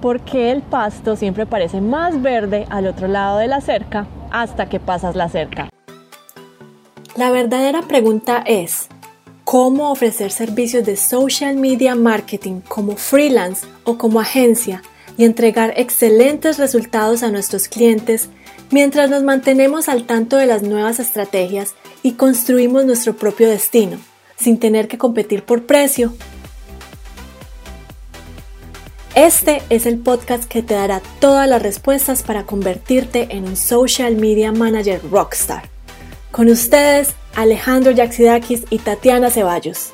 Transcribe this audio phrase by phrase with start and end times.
[0.00, 4.80] porque el pasto siempre parece más verde al otro lado de la cerca hasta que
[4.80, 5.68] pasas la cerca.
[7.16, 8.88] La verdadera pregunta es,
[9.44, 14.82] ¿cómo ofrecer servicios de social media marketing como freelance o como agencia
[15.18, 18.30] y entregar excelentes resultados a nuestros clientes
[18.70, 23.98] mientras nos mantenemos al tanto de las nuevas estrategias y construimos nuestro propio destino,
[24.36, 26.14] sin tener que competir por precio
[29.14, 34.16] este es el podcast que te dará todas las respuestas para convertirte en un social
[34.16, 35.64] media manager rockstar.
[36.30, 39.92] Con ustedes, Alejandro Yaxidakis y Tatiana Ceballos.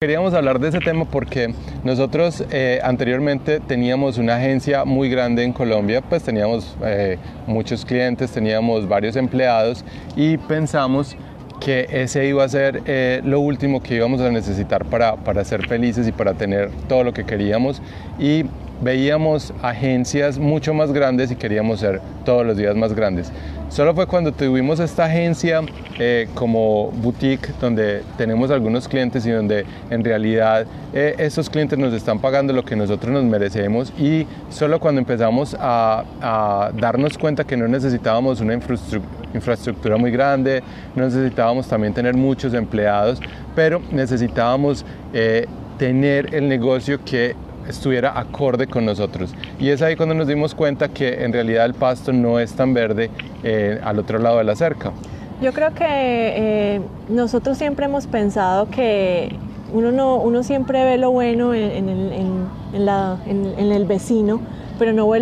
[0.00, 5.52] Queríamos hablar de ese tema porque nosotros eh, anteriormente teníamos una agencia muy grande en
[5.52, 7.16] Colombia, pues teníamos eh,
[7.46, 11.16] muchos clientes, teníamos varios empleados y pensamos
[11.60, 15.66] que ese iba a ser eh, lo último que íbamos a necesitar para, para ser
[15.66, 17.80] felices y para tener todo lo que queríamos.
[18.18, 18.44] Y
[18.82, 23.32] veíamos agencias mucho más grandes y queríamos ser todos los días más grandes.
[23.68, 25.62] Solo fue cuando tuvimos esta agencia
[25.98, 31.92] eh, como boutique donde tenemos algunos clientes y donde en realidad eh, estos clientes nos
[31.94, 37.44] están pagando lo que nosotros nos merecemos y solo cuando empezamos a, a darnos cuenta
[37.44, 39.23] que no necesitábamos una infraestructura
[39.98, 40.62] muy grande,
[40.94, 43.20] necesitábamos también tener muchos empleados,
[43.54, 45.46] pero necesitábamos eh,
[45.78, 47.34] tener el negocio que
[47.68, 49.34] estuviera acorde con nosotros.
[49.58, 52.74] Y es ahí cuando nos dimos cuenta que en realidad el pasto no es tan
[52.74, 53.10] verde
[53.42, 54.92] eh, al otro lado de la cerca.
[55.40, 59.34] Yo creo que eh, nosotros siempre hemos pensado que
[59.72, 64.40] uno, no, uno siempre ve lo bueno en, en, la, en el vecino,
[64.78, 65.20] pero no ve,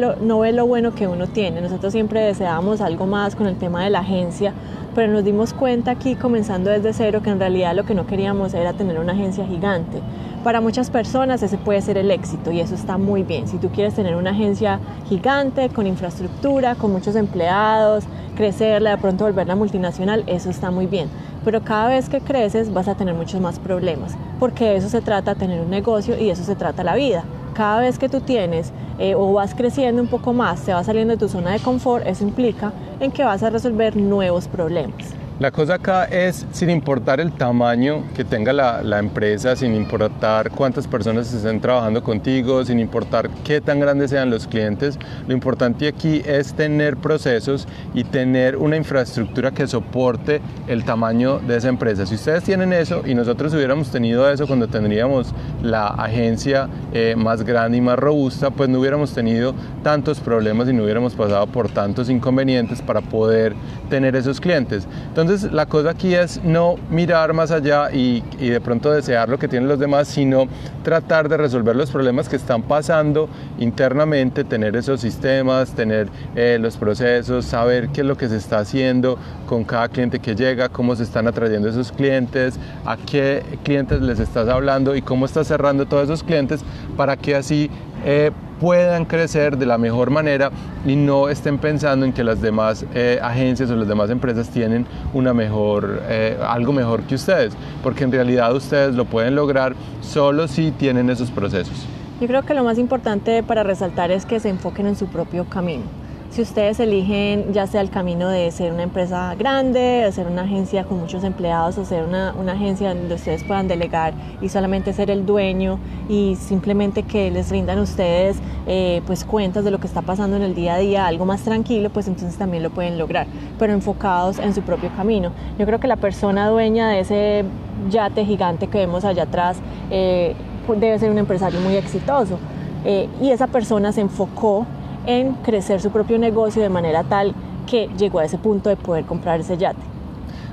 [0.52, 1.60] lo, bueno que uno tiene.
[1.60, 4.52] Nosotros siempre deseábamos algo más con el tema de la agencia,
[4.94, 8.54] pero nos dimos cuenta aquí comenzando desde cero que en realidad lo que no queríamos
[8.54, 10.00] era tener una agencia gigante.
[10.44, 13.46] Para muchas personas ese puede ser el éxito y eso está muy bien.
[13.46, 18.04] Si tú quieres tener una agencia gigante, con infraestructura, con muchos empleados,
[18.36, 21.08] crecerla, de pronto volverla multinacional, eso está muy bien.
[21.44, 25.00] Pero cada vez que creces vas a tener muchos más problemas, porque de eso se
[25.00, 27.24] trata tener un negocio y de eso se trata la vida.
[27.54, 31.12] Cada vez que tú tienes eh, o vas creciendo un poco más, te vas saliendo
[31.12, 35.14] de tu zona de confort, eso implica en que vas a resolver nuevos problemas.
[35.42, 40.86] La cosa acá es, sin importar el tamaño que tenga la, empresa, sin importar cuántas
[40.86, 46.22] personas estén trabajando contigo, sin importar qué tan grandes sean los clientes, lo importante aquí
[46.24, 52.06] es tener procesos y tener una infraestructura que soporte el tamaño de esa empresa.
[52.06, 57.42] Si ustedes tienen eso y nosotros hubiéramos tenido eso cuando tendríamos la agencia eh, más
[57.42, 61.68] grande y más robusta, pues no hubiéramos tenido tantos problemas y no hubiéramos pasado por
[61.68, 63.56] tantos inconvenientes para poder
[63.90, 64.86] tener esos clientes.
[65.08, 69.48] Entonces la cosa aquí es no mirar más allá y, de pronto desear lo que
[69.48, 70.46] tienen los demás, sino
[70.82, 73.28] tratar de resolver los problemas que están pasando
[73.58, 78.58] internamente, tener esos sistemas, tener eh, los procesos, saber qué es lo que se está
[78.58, 84.02] haciendo con cada cliente que llega, cómo se están atrayendo esos clientes, a qué clientes
[84.02, 86.60] les estás hablando y cómo estás cerrando todos esos clientes
[86.96, 87.70] para que así
[88.04, 88.30] eh,
[88.60, 90.50] puedan crecer de la mejor manera
[90.86, 94.86] y no estén pensando en que las demás eh, agencias o las demás empresas tienen
[95.12, 100.46] una mejor, eh, algo mejor que ustedes, porque en realidad ustedes lo pueden lograr solo
[100.46, 101.86] si tienen esos procesos.
[102.20, 105.44] Yo creo que lo más importante para resaltar es que se enfoquen en su propio
[105.44, 106.01] camino
[106.32, 110.42] si ustedes eligen ya sea el camino de ser una empresa grande, de ser una
[110.42, 115.10] agencia con muchos empleados o ser una, agencia donde ustedes puedan delegar y solamente ser
[115.10, 115.78] el dueño
[116.08, 120.42] y simplemente que les rindan ustedes eh, pues cuentas de lo que está pasando en
[120.42, 123.26] el día a día, algo más tranquilo, pues entonces también lo pueden lograr,
[123.58, 125.32] pero enfocados en su propio camino.
[125.58, 127.44] Yo creo que la persona dueña de ese
[127.90, 129.58] yate gigante que vemos allá atrás
[129.90, 130.34] eh,
[130.66, 132.38] debe ser un empresario muy exitoso.
[132.84, 134.66] Eh, y esa persona se enfocó
[135.06, 137.34] en crecer su propio negocio de manera tal
[137.66, 139.80] que llegó a ese punto de poder comprar ese yate.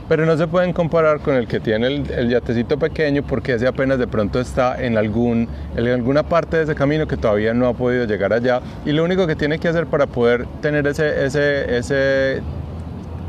[0.08, 4.00] Pero no se pueden comparar con el que tiene el, yatecito pequeño porque ese apenas
[4.00, 7.74] de pronto está en, algún, en alguna parte de ese camino que todavía no ha
[7.74, 11.78] podido llegar allá y lo único que tiene que hacer para poder tener ese, ese,
[11.78, 12.42] ese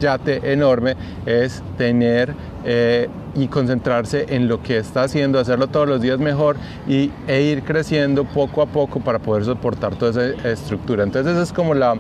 [0.01, 6.01] yate enorme es tener eh, y concentrarse en lo que está haciendo, hacerlo todos los
[6.01, 6.57] días mejor
[6.89, 11.05] y, e ir creciendo poco a poco para poder soportar toda esa estructura.
[11.05, 11.95] Entonces eso es como la,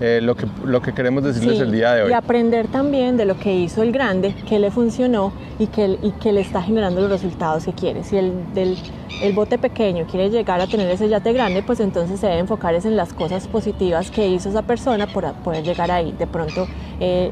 [0.00, 2.10] eh, lo, que, lo que queremos decirles el día de hoy.
[2.10, 6.10] Y aprender también de lo que hizo el grande, que le funcionó y que, y
[6.12, 8.04] que le está generando los resultados que quiere.
[8.04, 8.76] Si el, del,
[9.22, 12.74] el bote pequeño quiere llegar a tener ese yate grande, pues entonces se debe enfocar
[12.74, 16.12] en las cosas positivas que hizo esa persona para poder llegar ahí.
[16.18, 16.66] De pronto,
[17.00, 17.30] eh,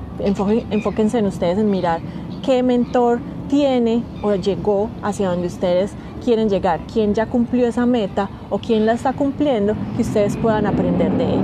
[0.71, 2.01] enfóquense en ustedes en mirar
[2.45, 5.93] qué mentor tiene o llegó hacia donde ustedes
[6.25, 10.67] quieren llegar, quién ya cumplió esa meta o quién la está cumpliendo, que ustedes puedan
[10.67, 11.41] aprender de él.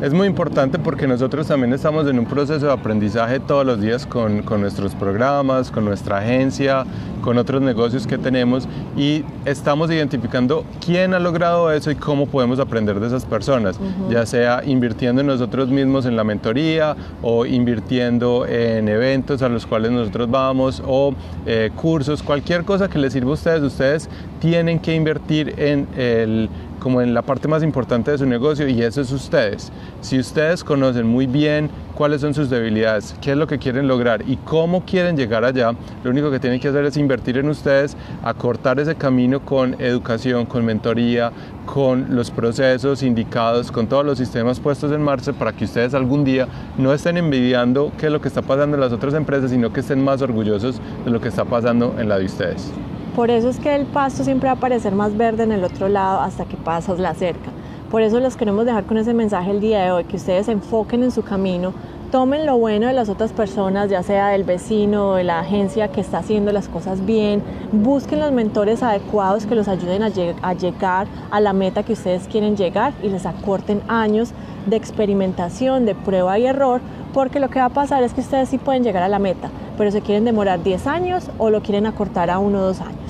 [0.00, 4.06] Es muy importante porque nosotros también estamos en un proceso de aprendizaje todos los días
[4.06, 6.84] con, con, nuestros programas, con nuestra agencia,
[7.20, 12.60] con otros negocios que tenemos y estamos identificando quién ha logrado eso y cómo podemos
[12.60, 18.46] aprender de esas personas, ya sea invirtiendo en nosotros mismos en la mentoría o invirtiendo
[18.46, 21.12] en eventos a los cuales nosotros vamos o
[21.44, 24.08] eh, cursos, cualquier cosa que les sirva a ustedes, ustedes
[24.38, 26.48] tienen que invertir en el
[26.78, 29.72] como en la parte más importante de su negocio y eso es ustedes.
[30.00, 34.22] Si ustedes conocen muy bien cuáles son sus debilidades, qué es lo que quieren lograr
[34.26, 35.72] y cómo quieren llegar allá,
[36.04, 40.46] lo único que tienen que hacer es invertir en ustedes, acortar ese camino con educación,
[40.46, 41.32] con mentoría,
[41.66, 46.24] con los procesos indicados, con todos los sistemas puestos en marcha para que ustedes algún
[46.24, 46.48] día
[46.78, 49.80] no estén envidiando qué es lo que está pasando en las otras empresas, sino que
[49.80, 52.72] estén más orgullosos de lo que está pasando en la de ustedes.
[53.18, 55.88] Por eso es que el pasto siempre va a parecer más verde en el otro
[55.88, 57.50] lado hasta que pasas la cerca.
[57.90, 60.52] Por eso los queremos dejar con ese mensaje el día de hoy, que ustedes se
[60.52, 61.74] enfoquen en su camino,
[62.12, 65.88] tomen lo bueno de las otras personas, ya sea del vecino o de la agencia
[65.88, 67.42] que está haciendo las cosas bien,
[67.72, 72.56] busquen los mentores adecuados que los ayuden a, llegar a la meta que ustedes quieren
[72.56, 74.30] llegar y les acorten años
[74.66, 76.80] de experimentación, de prueba y error,
[77.12, 79.50] porque lo que va a pasar es que ustedes sí pueden llegar a la meta,
[79.76, 83.07] pero se quieren demorar 10 años o lo quieren acortar a uno o dos años.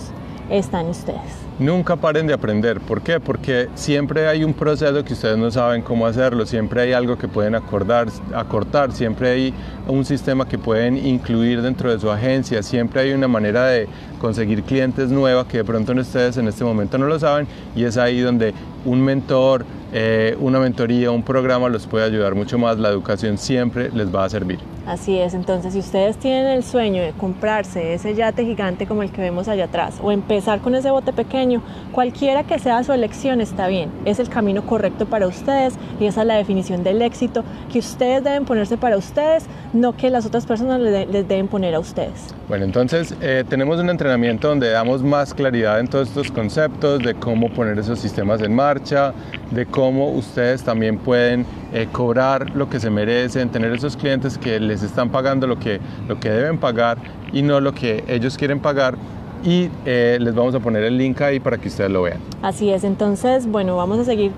[0.50, 1.47] Están ustedes.
[1.58, 2.78] Nunca paren de aprender.
[2.80, 3.18] ¿Por qué?
[3.18, 7.26] Porque siempre hay un proceso que ustedes no saben cómo hacerlo, siempre hay algo que
[7.26, 9.54] pueden acordar, acortar, siempre hay
[9.88, 13.88] un sistema que pueden incluir dentro de su agencia, siempre hay una manera de
[14.20, 17.96] conseguir clientes nuevas que de pronto ustedes en este momento no lo saben y es
[17.96, 22.78] ahí donde un mentor, eh, una mentoría, un programa los puede ayudar mucho más.
[22.78, 24.58] La educación siempre les va a servir.
[24.86, 29.10] Así es, entonces si ustedes tienen el sueño de comprarse ese yate gigante como el
[29.10, 31.47] que vemos allá atrás o empezar con ese bote pequeño,
[31.92, 36.22] cualquiera que sea su elección está bien, es el camino correcto para ustedes y esa
[36.22, 40.46] es la definición del éxito que ustedes deben ponerse para ustedes, no que las otras
[40.46, 42.34] personas les, deben poner a ustedes.
[42.48, 47.14] Bueno, entonces eh, tenemos un entrenamiento donde damos más claridad en todos estos conceptos de
[47.14, 49.12] cómo poner esos sistemas en marcha,
[49.50, 54.58] de cómo ustedes también pueden eh, cobrar lo que se merecen, tener esos clientes que
[54.60, 56.98] les están pagando lo que, lo que deben pagar
[57.32, 58.96] y no lo que ellos quieren pagar
[59.44, 62.18] y eh, les vamos a poner el link ahí para que ustedes lo vean.
[62.42, 64.32] Así es, entonces, bueno, vamos a seguir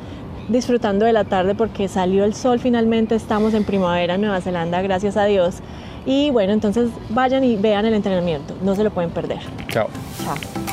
[0.49, 4.83] disfrutando de la tarde porque salió el sol finalmente, estamos en primavera en Nueva Zelanda,
[4.83, 5.57] gracias a Dios.
[6.07, 9.41] Y bueno, entonces vayan y vean el entrenamiento, no se lo pueden perder.
[9.69, 9.89] Chao.
[10.25, 10.70] Chao.